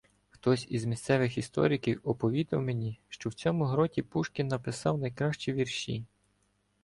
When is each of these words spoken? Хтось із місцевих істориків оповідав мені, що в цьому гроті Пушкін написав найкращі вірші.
Хтось 0.29 0.67
із 0.69 0.85
місцевих 0.85 1.37
істориків 1.37 2.01
оповідав 2.03 2.61
мені, 2.61 2.99
що 3.09 3.29
в 3.29 3.33
цьому 3.33 3.65
гроті 3.65 4.01
Пушкін 4.01 4.47
написав 4.47 4.97
найкращі 4.97 5.53
вірші. 5.53 6.05